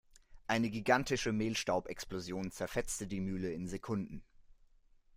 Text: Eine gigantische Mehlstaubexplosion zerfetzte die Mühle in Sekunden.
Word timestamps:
Eine 0.47 0.71
gigantische 0.71 1.31
Mehlstaubexplosion 1.31 2.49
zerfetzte 2.49 3.05
die 3.05 3.21
Mühle 3.21 3.51
in 3.53 3.67
Sekunden. 3.67 4.23